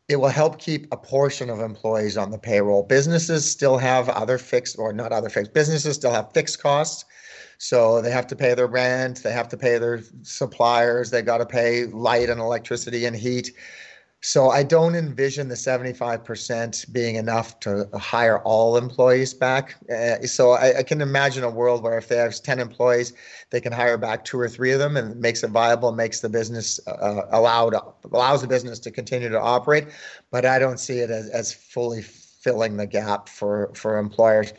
it 0.09 0.17
will 0.17 0.29
help 0.29 0.59
keep 0.59 0.87
a 0.91 0.97
portion 0.97 1.49
of 1.49 1.59
employees 1.59 2.17
on 2.17 2.31
the 2.31 2.37
payroll. 2.37 2.83
Businesses 2.83 3.49
still 3.49 3.77
have 3.77 4.09
other 4.09 4.37
fixed, 4.37 4.77
or 4.77 4.91
not 4.91 5.11
other 5.11 5.29
fixed, 5.29 5.53
businesses 5.53 5.95
still 5.95 6.11
have 6.11 6.31
fixed 6.33 6.61
costs. 6.61 7.05
So 7.57 8.01
they 8.01 8.11
have 8.11 8.27
to 8.27 8.35
pay 8.35 8.53
their 8.53 8.67
rent, 8.67 9.23
they 9.23 9.31
have 9.31 9.47
to 9.49 9.57
pay 9.57 9.77
their 9.77 10.01
suppliers, 10.23 11.11
they 11.11 11.21
got 11.21 11.37
to 11.37 11.45
pay 11.45 11.85
light 11.85 12.29
and 12.29 12.41
electricity 12.41 13.05
and 13.05 13.15
heat. 13.15 13.51
So 14.25 14.51
I 14.51 14.63
don't 14.63 14.95
envision 14.95 15.49
the 15.49 15.55
75% 15.55 16.93
being 16.93 17.17
enough 17.17 17.59
to 17.59 17.89
hire 17.93 18.39
all 18.39 18.77
employees 18.77 19.33
back. 19.33 19.75
Uh, 19.91 20.21
so 20.21 20.51
I, 20.51 20.77
I, 20.77 20.83
can 20.83 21.01
imagine 21.01 21.43
a 21.43 21.49
world 21.49 21.83
where 21.83 21.97
if 21.97 22.07
they 22.07 22.15
have 22.15 22.33
10 22.33 22.57
employees, 22.57 23.11
they 23.49 23.59
can 23.59 23.73
hire 23.73 23.97
back 23.97 24.23
two 24.23 24.39
or 24.39 24.47
three 24.47 24.71
of 24.71 24.79
them 24.79 24.95
and 24.95 25.19
makes 25.19 25.43
it 25.43 25.49
viable, 25.49 25.91
makes 25.91 26.21
the 26.21 26.29
business 26.29 26.79
uh, 26.87 27.23
allowed 27.31 27.75
allows 28.13 28.41
the 28.41 28.47
business 28.47 28.79
to 28.79 28.91
continue 28.91 29.27
to 29.27 29.41
operate. 29.41 29.87
But 30.31 30.45
I 30.45 30.57
don't 30.57 30.79
see 30.79 30.99
it 30.99 31.09
as, 31.09 31.27
as 31.29 31.51
fully 31.51 32.01
filling 32.01 32.77
the 32.77 32.87
gap 32.87 33.27
for 33.27 33.71
for 33.75 33.97
employers. 33.97 34.53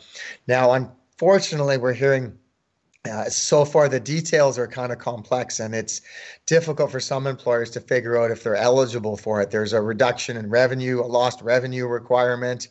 Now, 0.47 0.73
unfortunately, 0.73 1.77
we're 1.77 1.93
hearing 1.93 2.37
uh, 3.05 3.29
so 3.29 3.65
far, 3.65 3.87
the 3.87 3.99
details 3.99 4.57
are 4.57 4.67
kind 4.67 4.91
of 4.91 4.99
complex, 4.99 5.59
and 5.59 5.75
it's 5.75 6.01
difficult 6.45 6.91
for 6.91 6.99
some 6.99 7.27
employers 7.27 7.69
to 7.71 7.79
figure 7.79 8.17
out 8.17 8.31
if 8.31 8.43
they're 8.43 8.55
eligible 8.55 9.17
for 9.17 9.41
it. 9.41 9.51
There's 9.51 9.73
a 9.73 9.81
reduction 9.81 10.37
in 10.37 10.49
revenue, 10.49 11.01
a 11.01 11.05
lost 11.05 11.41
revenue 11.41 11.87
requirement, 11.87 12.69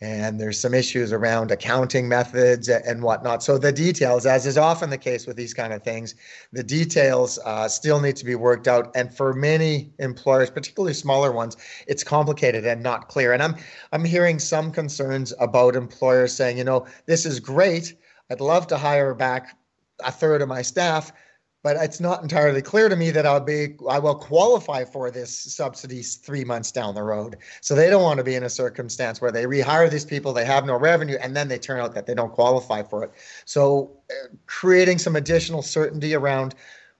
and 0.00 0.38
there's 0.38 0.60
some 0.60 0.74
issues 0.74 1.10
around 1.12 1.50
accounting 1.50 2.06
methods 2.06 2.68
and 2.68 3.02
whatnot. 3.02 3.42
So 3.42 3.56
the 3.56 3.72
details, 3.72 4.26
as 4.26 4.44
is 4.44 4.58
often 4.58 4.90
the 4.90 4.98
case 4.98 5.26
with 5.26 5.36
these 5.36 5.54
kind 5.54 5.72
of 5.72 5.82
things, 5.82 6.14
the 6.52 6.62
details 6.62 7.38
uh, 7.44 7.66
still 7.68 8.00
need 8.00 8.16
to 8.16 8.24
be 8.24 8.34
worked 8.34 8.68
out. 8.68 8.90
And 8.94 9.14
for 9.14 9.32
many 9.32 9.92
employers, 9.98 10.50
particularly 10.50 10.92
smaller 10.92 11.32
ones, 11.32 11.56
it's 11.86 12.04
complicated 12.04 12.66
and 12.66 12.82
not 12.82 13.08
clear. 13.08 13.32
And 13.32 13.42
I'm 13.42 13.56
I'm 13.92 14.04
hearing 14.04 14.38
some 14.38 14.70
concerns 14.70 15.32
about 15.38 15.76
employers 15.76 16.34
saying, 16.34 16.58
you 16.58 16.64
know, 16.64 16.86
this 17.06 17.24
is 17.24 17.40
great. 17.40 17.94
I'd 18.30 18.40
love 18.40 18.66
to 18.68 18.76
hire 18.76 19.14
back 19.14 19.56
a 20.04 20.12
third 20.12 20.42
of 20.42 20.48
my 20.48 20.62
staff, 20.62 21.12
but 21.62 21.76
it's 21.76 21.98
not 21.98 22.22
entirely 22.22 22.62
clear 22.62 22.88
to 22.88 22.94
me 22.94 23.10
that 23.10 23.26
I'll 23.26 23.40
be 23.40 23.76
I 23.88 23.98
will 23.98 24.14
qualify 24.14 24.84
for 24.84 25.10
this 25.10 25.36
subsidies 25.36 26.16
three 26.16 26.44
months 26.44 26.70
down 26.70 26.94
the 26.94 27.02
road. 27.02 27.38
So 27.60 27.74
they 27.74 27.90
don't 27.90 28.02
want 28.02 28.18
to 28.18 28.24
be 28.24 28.36
in 28.36 28.44
a 28.44 28.48
circumstance 28.50 29.20
where 29.20 29.32
they 29.32 29.46
rehire 29.46 29.90
these 29.90 30.04
people, 30.04 30.32
they 30.32 30.44
have 30.44 30.64
no 30.64 30.76
revenue, 30.76 31.16
and 31.20 31.34
then 31.34 31.48
they 31.48 31.58
turn 31.58 31.80
out 31.80 31.94
that 31.94 32.06
they 32.06 32.14
don't 32.14 32.32
qualify 32.32 32.82
for 32.82 33.02
it. 33.02 33.10
So 33.46 33.98
uh, 34.10 34.28
creating 34.46 34.98
some 34.98 35.16
additional 35.16 35.62
certainty 35.62 36.14
around 36.14 36.54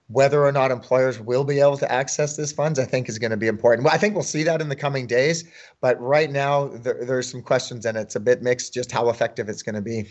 whether 0.08 0.44
or 0.44 0.52
not 0.52 0.70
employers 0.70 1.18
will 1.18 1.44
be 1.44 1.60
able 1.60 1.76
to 1.76 1.90
access 1.90 2.36
these 2.36 2.52
funds, 2.52 2.78
I 2.78 2.84
think 2.84 3.08
is 3.08 3.18
going 3.18 3.32
to 3.32 3.36
be 3.36 3.48
important. 3.48 3.88
I 3.88 3.98
think 3.98 4.14
we'll 4.14 4.22
see 4.22 4.44
that 4.44 4.60
in 4.60 4.68
the 4.68 4.76
coming 4.76 5.06
days, 5.06 5.44
but 5.80 6.00
right 6.00 6.30
now 6.30 6.68
there, 6.68 7.04
there's 7.04 7.30
some 7.30 7.42
questions 7.42 7.84
and 7.86 7.96
it's 7.96 8.14
a 8.14 8.20
bit 8.20 8.42
mixed 8.42 8.72
just 8.72 8.92
how 8.92 9.08
effective 9.10 9.48
it's 9.48 9.62
going 9.62 9.74
to 9.74 9.82
be. 9.82 10.08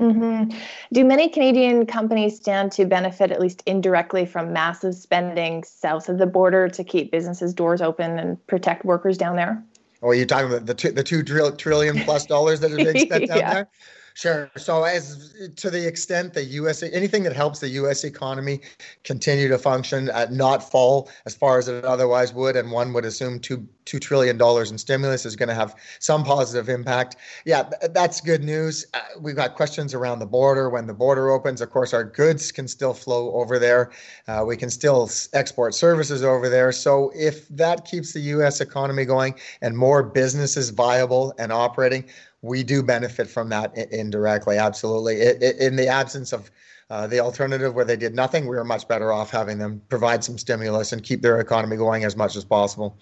Mm-hmm. 0.00 0.58
Do 0.92 1.04
many 1.04 1.28
Canadian 1.28 1.84
companies 1.84 2.36
stand 2.36 2.72
to 2.72 2.86
benefit, 2.86 3.30
at 3.30 3.40
least 3.40 3.62
indirectly, 3.66 4.24
from 4.24 4.52
massive 4.52 4.94
spending 4.94 5.62
south 5.62 6.08
of 6.08 6.18
the 6.18 6.26
border 6.26 6.68
to 6.68 6.82
keep 6.82 7.12
businesses' 7.12 7.52
doors 7.52 7.82
open 7.82 8.18
and 8.18 8.44
protect 8.46 8.84
workers 8.84 9.18
down 9.18 9.36
there? 9.36 9.62
Oh, 10.02 10.12
you're 10.12 10.24
talking 10.24 10.48
about 10.48 10.64
the 10.64 10.74
two, 10.74 10.92
the 10.92 11.04
two 11.04 11.22
trillion 11.22 11.98
plus 12.00 12.24
dollars 12.24 12.60
that 12.60 12.72
are 12.72 12.76
being 12.76 12.98
spent 12.98 13.28
down 13.28 13.38
yeah. 13.38 13.54
there? 13.54 13.68
Sure. 14.14 14.50
So, 14.56 14.84
as 14.84 15.34
to 15.56 15.70
the 15.70 15.86
extent 15.86 16.34
the 16.34 16.44
U.S. 16.44 16.82
anything 16.82 17.22
that 17.22 17.34
helps 17.34 17.60
the 17.60 17.68
U.S. 17.68 18.04
economy 18.04 18.60
continue 19.04 19.48
to 19.48 19.58
function, 19.58 20.10
uh, 20.10 20.26
not 20.30 20.68
fall 20.68 21.10
as 21.26 21.34
far 21.34 21.58
as 21.58 21.68
it 21.68 21.84
otherwise 21.84 22.34
would, 22.34 22.56
and 22.56 22.70
one 22.70 22.92
would 22.92 23.04
assume 23.04 23.38
two 23.40 23.66
two 23.84 23.98
trillion 23.98 24.36
dollars 24.36 24.70
in 24.70 24.78
stimulus 24.78 25.24
is 25.24 25.36
going 25.36 25.48
to 25.48 25.54
have 25.54 25.74
some 26.00 26.22
positive 26.24 26.68
impact. 26.68 27.16
Yeah, 27.44 27.64
th- 27.64 27.92
that's 27.92 28.20
good 28.20 28.44
news. 28.44 28.84
Uh, 28.94 29.00
we've 29.20 29.36
got 29.36 29.54
questions 29.54 29.94
around 29.94 30.18
the 30.18 30.26
border. 30.26 30.68
When 30.68 30.86
the 30.86 30.94
border 30.94 31.30
opens, 31.30 31.60
of 31.60 31.70
course, 31.70 31.94
our 31.94 32.04
goods 32.04 32.52
can 32.52 32.68
still 32.68 32.94
flow 32.94 33.32
over 33.34 33.58
there. 33.58 33.90
Uh, 34.28 34.44
we 34.46 34.56
can 34.56 34.70
still 34.70 35.08
export 35.32 35.74
services 35.74 36.24
over 36.24 36.48
there. 36.48 36.72
So, 36.72 37.12
if 37.14 37.48
that 37.48 37.84
keeps 37.84 38.12
the 38.12 38.20
U.S. 38.20 38.60
economy 38.60 39.04
going 39.04 39.34
and 39.62 39.76
more 39.76 40.02
businesses 40.02 40.70
viable 40.70 41.32
and 41.38 41.52
operating 41.52 42.04
we 42.42 42.62
do 42.62 42.82
benefit 42.82 43.28
from 43.28 43.48
that 43.50 43.76
indirectly. 43.76 44.56
Absolutely. 44.56 45.16
It, 45.16 45.42
it, 45.42 45.58
in 45.58 45.76
the 45.76 45.88
absence 45.88 46.32
of 46.32 46.50
uh, 46.88 47.06
the 47.06 47.20
alternative 47.20 47.74
where 47.74 47.84
they 47.84 47.96
did 47.96 48.14
nothing, 48.14 48.44
we 48.44 48.56
were 48.56 48.64
much 48.64 48.88
better 48.88 49.12
off 49.12 49.30
having 49.30 49.58
them 49.58 49.80
provide 49.88 50.24
some 50.24 50.38
stimulus 50.38 50.92
and 50.92 51.02
keep 51.02 51.22
their 51.22 51.38
economy 51.38 51.76
going 51.76 52.04
as 52.04 52.16
much 52.16 52.36
as 52.36 52.44
possible. 52.44 52.98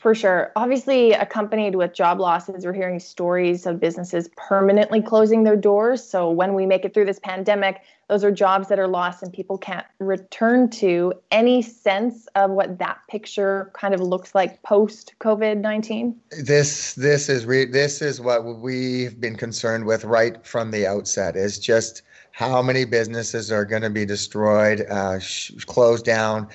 For 0.00 0.14
sure. 0.14 0.50
Obviously, 0.56 1.12
accompanied 1.12 1.74
with 1.74 1.92
job 1.92 2.20
losses, 2.20 2.64
we're 2.64 2.72
hearing 2.72 2.98
stories 2.98 3.66
of 3.66 3.78
businesses 3.78 4.30
permanently 4.34 5.02
closing 5.02 5.42
their 5.42 5.56
doors. 5.56 6.02
So, 6.02 6.30
when 6.30 6.54
we 6.54 6.64
make 6.64 6.86
it 6.86 6.94
through 6.94 7.04
this 7.04 7.18
pandemic, 7.18 7.82
those 8.08 8.24
are 8.24 8.30
jobs 8.30 8.68
that 8.68 8.78
are 8.78 8.88
lost 8.88 9.22
and 9.22 9.30
people 9.30 9.58
can't 9.58 9.84
return 9.98 10.70
to. 10.70 11.12
Any 11.30 11.60
sense 11.60 12.26
of 12.34 12.50
what 12.50 12.78
that 12.78 12.98
picture 13.10 13.70
kind 13.74 13.92
of 13.92 14.00
looks 14.00 14.34
like 14.34 14.62
post 14.62 15.12
COVID 15.20 15.58
19? 15.58 16.18
This, 16.44 16.94
this, 16.94 17.28
is 17.28 17.44
re- 17.44 17.66
this 17.66 18.00
is 18.00 18.22
what 18.22 18.42
we've 18.58 19.20
been 19.20 19.36
concerned 19.36 19.84
with 19.84 20.04
right 20.04 20.42
from 20.46 20.70
the 20.70 20.86
outset 20.86 21.36
is 21.36 21.58
just 21.58 22.00
how 22.32 22.62
many 22.62 22.86
businesses 22.86 23.52
are 23.52 23.66
going 23.66 23.82
to 23.82 23.90
be 23.90 24.06
destroyed, 24.06 24.80
uh, 24.88 25.18
sh- 25.18 25.52
closed 25.66 26.06
down 26.06 26.48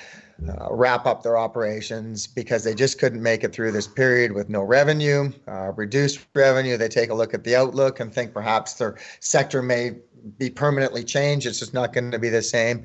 uh, 0.49 0.67
wrap 0.69 1.05
up 1.05 1.23
their 1.23 1.37
operations 1.37 2.27
because 2.27 2.63
they 2.63 2.73
just 2.73 2.99
couldn't 2.99 3.23
make 3.23 3.43
it 3.43 3.53
through 3.53 3.71
this 3.71 3.87
period 3.87 4.33
with 4.33 4.49
no 4.49 4.61
revenue, 4.61 5.31
uh, 5.47 5.71
reduced 5.75 6.19
revenue. 6.33 6.77
They 6.77 6.89
take 6.89 7.09
a 7.09 7.13
look 7.13 7.33
at 7.33 7.43
the 7.43 7.55
outlook 7.55 7.99
and 7.99 8.13
think 8.13 8.33
perhaps 8.33 8.73
their 8.73 8.97
sector 9.21 9.61
may 9.61 9.95
be 10.37 10.49
permanently 10.49 11.03
changed. 11.03 11.47
It's 11.47 11.59
just 11.59 11.73
not 11.73 11.93
going 11.93 12.11
to 12.11 12.19
be 12.19 12.29
the 12.29 12.41
same. 12.41 12.83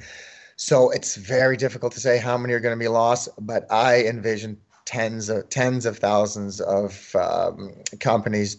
So 0.56 0.90
it's 0.90 1.16
very 1.16 1.56
difficult 1.56 1.92
to 1.94 2.00
say 2.00 2.18
how 2.18 2.36
many 2.38 2.54
are 2.54 2.60
going 2.60 2.78
to 2.78 2.82
be 2.82 2.88
lost, 2.88 3.28
but 3.40 3.70
I 3.70 4.04
envision 4.04 4.58
tens 4.84 5.28
of 5.28 5.48
tens 5.48 5.86
of 5.86 5.98
thousands 5.98 6.60
of 6.60 7.14
um, 7.16 7.72
companies 7.98 8.58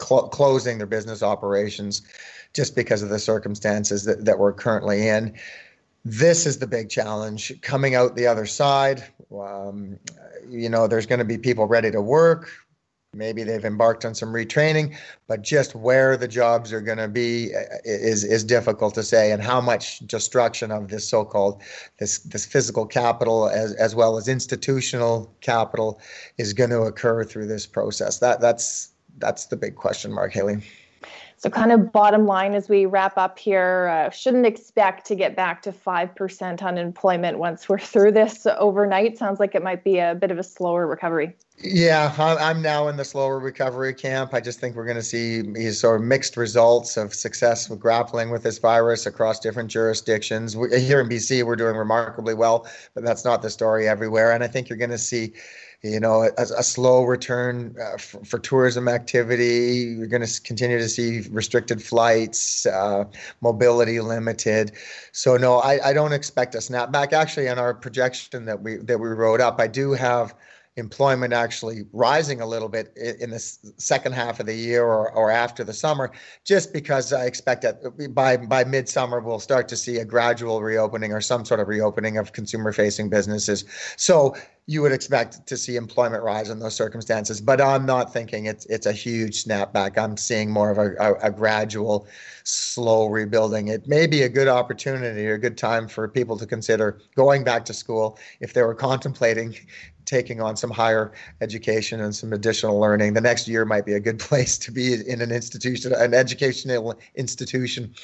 cl- 0.00 0.28
closing 0.28 0.78
their 0.78 0.86
business 0.86 1.22
operations 1.22 2.02
just 2.54 2.74
because 2.74 3.02
of 3.02 3.08
the 3.08 3.18
circumstances 3.18 4.04
that, 4.04 4.24
that 4.24 4.38
we're 4.38 4.52
currently 4.52 5.08
in 5.08 5.36
this 6.08 6.46
is 6.46 6.58
the 6.58 6.66
big 6.66 6.88
challenge 6.88 7.60
coming 7.60 7.94
out 7.94 8.16
the 8.16 8.26
other 8.26 8.46
side. 8.46 9.04
Um, 9.30 9.98
you 10.48 10.68
know, 10.68 10.86
there's 10.86 11.06
going 11.06 11.18
to 11.18 11.24
be 11.24 11.36
people 11.36 11.66
ready 11.66 11.90
to 11.90 12.00
work. 12.00 12.50
Maybe 13.14 13.42
they've 13.42 13.64
embarked 13.64 14.04
on 14.04 14.14
some 14.14 14.32
retraining, 14.32 14.96
but 15.26 15.42
just 15.42 15.74
where 15.74 16.16
the 16.16 16.28
jobs 16.28 16.72
are 16.72 16.80
going 16.80 16.98
to 16.98 17.08
be 17.08 17.54
uh, 17.54 17.76
is 17.84 18.22
is 18.22 18.44
difficult 18.44 18.94
to 18.94 19.02
say, 19.02 19.32
and 19.32 19.42
how 19.42 19.60
much 19.60 20.00
destruction 20.00 20.70
of 20.70 20.88
this 20.88 21.08
so-called 21.08 21.62
this 21.98 22.18
this 22.18 22.44
physical 22.44 22.86
capital 22.86 23.48
as 23.48 23.72
as 23.74 23.94
well 23.94 24.18
as 24.18 24.28
institutional 24.28 25.34
capital 25.40 26.00
is 26.36 26.52
going 26.52 26.70
to 26.70 26.82
occur 26.82 27.24
through 27.24 27.46
this 27.46 27.66
process. 27.66 28.18
That 28.18 28.40
that's 28.40 28.92
that's 29.16 29.46
the 29.46 29.56
big 29.56 29.74
question 29.74 30.12
mark, 30.12 30.32
Hayley. 30.32 30.62
So, 31.40 31.48
kind 31.48 31.70
of 31.70 31.92
bottom 31.92 32.26
line 32.26 32.54
as 32.54 32.68
we 32.68 32.84
wrap 32.84 33.16
up 33.16 33.38
here, 33.38 33.88
uh, 33.92 34.10
shouldn't 34.10 34.44
expect 34.44 35.06
to 35.06 35.14
get 35.14 35.36
back 35.36 35.62
to 35.62 35.72
5% 35.72 36.62
unemployment 36.62 37.38
once 37.38 37.68
we're 37.68 37.78
through 37.78 38.10
this 38.10 38.44
overnight. 38.58 39.16
Sounds 39.18 39.38
like 39.38 39.54
it 39.54 39.62
might 39.62 39.84
be 39.84 39.98
a 39.98 40.16
bit 40.16 40.32
of 40.32 40.38
a 40.38 40.42
slower 40.42 40.88
recovery. 40.88 41.36
Yeah, 41.60 42.12
I'm 42.18 42.60
now 42.60 42.88
in 42.88 42.96
the 42.96 43.04
slower 43.04 43.38
recovery 43.38 43.94
camp. 43.94 44.34
I 44.34 44.40
just 44.40 44.58
think 44.58 44.74
we're 44.74 44.84
going 44.84 44.96
to 44.96 45.02
see 45.02 45.70
sort 45.72 46.00
of 46.00 46.06
mixed 46.06 46.36
results 46.36 46.96
of 46.96 47.14
success 47.14 47.68
with 47.68 47.78
grappling 47.78 48.30
with 48.30 48.42
this 48.42 48.58
virus 48.58 49.06
across 49.06 49.38
different 49.38 49.70
jurisdictions. 49.70 50.54
Here 50.54 51.00
in 51.00 51.08
BC, 51.08 51.44
we're 51.44 51.56
doing 51.56 51.76
remarkably 51.76 52.34
well, 52.34 52.66
but 52.94 53.04
that's 53.04 53.24
not 53.24 53.42
the 53.42 53.50
story 53.50 53.88
everywhere. 53.88 54.32
And 54.32 54.42
I 54.42 54.48
think 54.48 54.68
you're 54.68 54.78
going 54.78 54.90
to 54.90 54.98
see 54.98 55.34
you 55.82 56.00
know, 56.00 56.22
a, 56.22 56.42
a 56.42 56.62
slow 56.62 57.04
return 57.04 57.76
uh, 57.80 57.96
for, 57.98 58.24
for, 58.24 58.38
tourism 58.40 58.88
activity. 58.88 59.94
You're 59.96 60.08
going 60.08 60.26
to 60.26 60.42
continue 60.42 60.78
to 60.78 60.88
see 60.88 61.20
restricted 61.30 61.80
flights, 61.80 62.66
uh, 62.66 63.04
mobility 63.40 64.00
limited. 64.00 64.72
So 65.12 65.36
no, 65.36 65.58
I, 65.58 65.90
I 65.90 65.92
don't 65.92 66.12
expect 66.12 66.56
a 66.56 66.58
snapback. 66.58 67.12
Actually, 67.12 67.46
in 67.46 67.60
our 67.60 67.74
projection 67.74 68.44
that 68.46 68.60
we 68.60 68.76
that 68.76 68.98
we 68.98 69.08
wrote 69.08 69.40
up, 69.40 69.60
I 69.60 69.68
do 69.68 69.92
have 69.92 70.34
employment 70.78 71.32
actually 71.32 71.82
rising 71.92 72.40
a 72.40 72.46
little 72.46 72.68
bit 72.68 72.96
in 72.96 73.30
the 73.30 73.38
second 73.38 74.12
half 74.12 74.40
of 74.40 74.46
the 74.46 74.54
year 74.54 74.84
or, 74.84 75.12
or 75.12 75.30
after 75.30 75.64
the 75.64 75.72
summer, 75.72 76.10
just 76.44 76.72
because 76.72 77.12
I 77.12 77.26
expect 77.26 77.62
that 77.62 78.14
by 78.14 78.36
by 78.36 78.64
midsummer 78.64 79.20
we'll 79.20 79.40
start 79.40 79.68
to 79.68 79.76
see 79.76 79.98
a 79.98 80.04
gradual 80.04 80.62
reopening 80.62 81.12
or 81.12 81.20
some 81.20 81.44
sort 81.44 81.60
of 81.60 81.68
reopening 81.68 82.16
of 82.16 82.32
consumer 82.32 82.72
facing 82.72 83.10
businesses. 83.10 83.64
So 83.96 84.34
you 84.68 84.82
would 84.82 84.92
expect 84.92 85.46
to 85.46 85.56
see 85.56 85.76
employment 85.76 86.22
rise 86.22 86.50
in 86.50 86.58
those 86.58 86.76
circumstances. 86.76 87.40
But 87.40 87.58
I'm 87.58 87.86
not 87.86 88.12
thinking 88.12 88.44
it's 88.44 88.66
it's 88.66 88.84
a 88.84 88.92
huge 88.92 89.44
snapback. 89.44 89.96
I'm 89.96 90.18
seeing 90.18 90.50
more 90.50 90.70
of 90.70 90.76
a, 90.76 90.94
a, 91.00 91.14
a, 91.28 91.30
gradual, 91.30 92.06
slow 92.44 93.06
rebuilding. 93.06 93.68
It 93.68 93.88
may 93.88 94.06
be 94.06 94.22
a 94.22 94.28
good 94.28 94.46
opportunity 94.46 95.26
or 95.26 95.34
a 95.34 95.38
good 95.38 95.56
time 95.56 95.88
for 95.88 96.06
people 96.06 96.36
to 96.36 96.46
consider 96.46 97.00
going 97.16 97.44
back 97.44 97.64
to 97.64 97.72
school 97.72 98.18
if 98.40 98.52
they 98.52 98.62
were 98.62 98.74
contemplating 98.74 99.56
taking 100.08 100.40
on 100.40 100.56
some 100.56 100.70
higher 100.70 101.12
education 101.40 102.00
and 102.00 102.14
some 102.14 102.32
additional 102.32 102.80
learning. 102.80 103.12
The 103.12 103.20
next 103.20 103.46
year 103.46 103.64
might 103.64 103.84
be 103.84 103.92
a 103.92 104.00
good 104.00 104.18
place 104.28 104.58
to 104.58 104.72
be 104.72 104.94
in 104.94 105.20
an 105.20 105.30
institution, 105.30 105.92
an 105.92 106.14
educational 106.14 106.98
institution. 107.14 107.94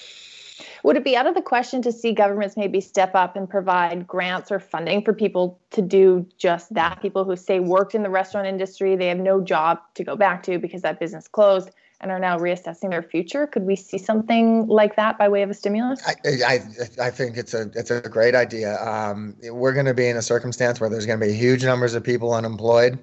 Would 0.84 0.96
it 0.96 1.04
be 1.04 1.16
out 1.16 1.26
of 1.26 1.34
the 1.34 1.42
question 1.42 1.80
to 1.82 1.90
see 1.90 2.12
governments 2.12 2.56
maybe 2.56 2.80
step 2.80 3.14
up 3.14 3.36
and 3.36 3.48
provide 3.48 4.06
grants 4.06 4.52
or 4.52 4.60
funding 4.60 5.02
for 5.02 5.12
people 5.12 5.58
to 5.70 5.80
do 5.80 6.26
just 6.36 6.72
that? 6.74 7.00
People 7.00 7.24
who 7.24 7.36
say 7.36 7.58
worked 7.58 7.94
in 7.94 8.02
the 8.02 8.10
restaurant 8.10 8.46
industry, 8.46 8.94
they 8.94 9.08
have 9.08 9.18
no 9.18 9.40
job 9.40 9.78
to 9.94 10.04
go 10.04 10.14
back 10.14 10.42
to 10.44 10.58
because 10.58 10.82
that 10.82 11.00
business 11.00 11.26
closed 11.26 11.70
and 12.00 12.10
are 12.10 12.18
now 12.18 12.38
reassessing 12.38 12.90
their 12.90 13.02
future. 13.02 13.46
Could 13.46 13.64
we 13.64 13.76
see 13.76 13.98
something 13.98 14.66
like 14.66 14.96
that 14.96 15.18
by 15.18 15.28
way 15.28 15.42
of 15.42 15.50
a 15.50 15.54
stimulus? 15.54 16.02
I, 16.06 16.14
I, 16.46 17.06
I 17.06 17.10
think 17.10 17.36
it's 17.36 17.54
a 17.54 17.70
it's 17.74 17.90
a 17.90 18.00
great 18.00 18.34
idea. 18.34 18.80
Um, 18.82 19.36
we're 19.42 19.72
going 19.72 19.86
to 19.86 19.94
be 19.94 20.08
in 20.08 20.16
a 20.16 20.22
circumstance 20.22 20.80
where 20.80 20.90
there's 20.90 21.06
going 21.06 21.20
to 21.20 21.26
be 21.26 21.32
huge 21.32 21.64
numbers 21.64 21.94
of 21.94 22.04
people 22.04 22.34
unemployed. 22.34 22.98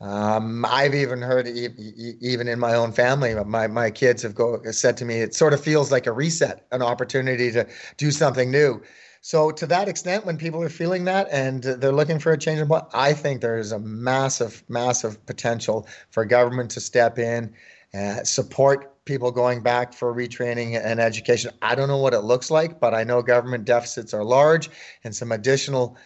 Um, 0.00 0.66
I've 0.66 0.94
even 0.94 1.22
heard, 1.22 1.48
even 1.48 2.48
in 2.48 2.58
my 2.58 2.74
own 2.74 2.92
family, 2.92 3.34
my, 3.46 3.66
my 3.66 3.90
kids 3.90 4.22
have 4.22 4.34
go, 4.34 4.60
said 4.70 4.96
to 4.98 5.06
me, 5.06 5.20
it 5.20 5.34
sort 5.34 5.54
of 5.54 5.60
feels 5.62 5.90
like 5.90 6.06
a 6.06 6.12
reset, 6.12 6.66
an 6.70 6.82
opportunity 6.82 7.50
to 7.52 7.66
do 7.96 8.10
something 8.10 8.50
new. 8.50 8.82
So 9.22 9.50
to 9.52 9.66
that 9.66 9.88
extent, 9.88 10.26
when 10.26 10.36
people 10.36 10.62
are 10.62 10.68
feeling 10.68 11.04
that 11.06 11.28
and 11.32 11.62
they're 11.62 11.92
looking 11.92 12.18
for 12.18 12.30
a 12.30 12.38
change 12.38 12.60
what, 12.68 12.90
I 12.92 13.12
think 13.14 13.40
there 13.40 13.58
is 13.58 13.72
a 13.72 13.78
massive, 13.78 14.62
massive 14.68 15.24
potential 15.26 15.88
for 16.10 16.24
government 16.24 16.70
to 16.72 16.80
step 16.80 17.18
in, 17.18 17.52
uh, 17.94 18.22
support 18.24 18.92
people 19.04 19.30
going 19.30 19.62
back 19.62 19.92
for 19.92 20.12
retraining 20.12 20.78
and 20.82 21.00
education. 21.00 21.50
I 21.62 21.74
don't 21.74 21.88
know 21.88 21.98
what 21.98 22.12
it 22.12 22.20
looks 22.20 22.50
like, 22.50 22.80
but 22.80 22.92
I 22.92 23.04
know 23.04 23.22
government 23.22 23.64
deficits 23.64 24.12
are 24.12 24.24
large 24.24 24.68
and 25.04 25.14
some 25.14 25.32
additional 25.32 25.96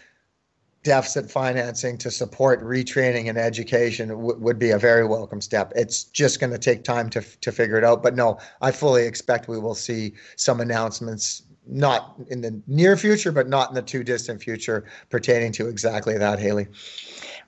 deficit 0.83 1.31
financing 1.31 1.99
to 1.99 2.11
support 2.11 2.63
retraining 2.63 3.29
and 3.29 3.37
education 3.37 4.09
w- 4.09 4.39
would 4.39 4.59
be 4.59 4.71
a 4.71 4.79
very 4.79 5.05
welcome 5.05 5.41
step. 5.41 5.73
It's 5.77 6.05
just 6.05 6.41
going 6.41 6.53
to 6.53 6.59
take 6.59 6.85
time 6.85 7.11
to, 7.11 7.21
to 7.21 7.53
figure 7.53 7.77
it 7.77 7.85
out. 7.85 8.03
But 8.03 8.15
no, 8.15 8.39
I 8.63 8.73
fully 8.73 9.07
expect 9.07 9.49
we 9.49 9.59
will 9.59 9.75
see 9.75 10.15
some 10.37 10.61
announcements, 10.61 11.43
not 11.71 12.17
in 12.29 12.41
the 12.41 12.61
near 12.67 12.97
future, 12.97 13.33
but 13.33 13.49
not 13.49 13.69
in 13.69 13.75
the 13.75 13.83
too 13.83 14.05
distant 14.05 14.43
future, 14.43 14.85
pertaining 15.09 15.53
to 15.53 15.69
exactly 15.69 16.19
that, 16.19 16.39
Hayley. 16.39 16.69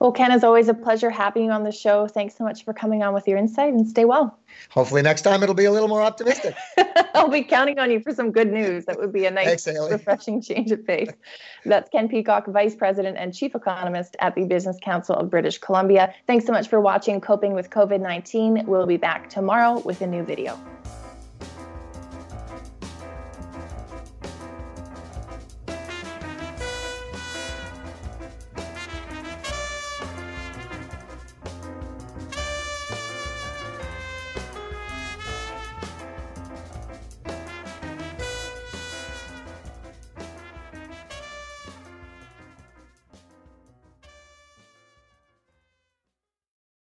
Well, 0.02 0.10
Ken, 0.10 0.32
it's 0.32 0.42
always 0.42 0.66
a 0.66 0.74
pleasure 0.74 1.10
having 1.10 1.44
you 1.44 1.50
on 1.52 1.62
the 1.62 1.70
show. 1.70 2.08
Thanks 2.08 2.36
so 2.36 2.42
much 2.42 2.64
for 2.64 2.74
coming 2.74 3.04
on 3.04 3.14
with 3.14 3.28
your 3.28 3.38
insight 3.38 3.72
and 3.72 3.86
stay 3.86 4.04
well. 4.04 4.36
Hopefully, 4.70 5.00
next 5.00 5.22
time 5.22 5.44
it'll 5.44 5.54
be 5.54 5.64
a 5.64 5.70
little 5.70 5.86
more 5.86 6.02
optimistic. 6.02 6.56
I'll 7.14 7.28
be 7.28 7.44
counting 7.44 7.78
on 7.78 7.88
you 7.88 8.00
for 8.00 8.12
some 8.12 8.32
good 8.32 8.52
news. 8.52 8.86
That 8.86 8.98
would 8.98 9.12
be 9.12 9.26
a 9.26 9.30
nice, 9.30 9.64
Thanks, 9.64 9.90
refreshing 9.92 10.42
change 10.42 10.72
of 10.72 10.84
pace. 10.84 11.10
That's 11.64 11.88
Ken 11.90 12.08
Peacock, 12.08 12.48
Vice 12.48 12.74
President 12.74 13.16
and 13.16 13.32
Chief 13.32 13.54
Economist 13.54 14.16
at 14.18 14.34
the 14.34 14.44
Business 14.44 14.76
Council 14.82 15.14
of 15.14 15.30
British 15.30 15.58
Columbia. 15.58 16.12
Thanks 16.26 16.46
so 16.46 16.52
much 16.52 16.68
for 16.68 16.80
watching 16.80 17.20
Coping 17.20 17.54
with 17.54 17.70
COVID 17.70 18.00
19. 18.00 18.64
We'll 18.66 18.86
be 18.86 18.96
back 18.96 19.30
tomorrow 19.30 19.78
with 19.80 20.00
a 20.00 20.06
new 20.08 20.24
video. 20.24 20.58